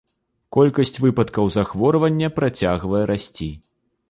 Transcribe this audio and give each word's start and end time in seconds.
Колькасць 0.55 0.97
выпадкаў 1.03 1.51
захворвання 1.57 2.33
працягвае 2.39 3.03
расці. 3.15 3.53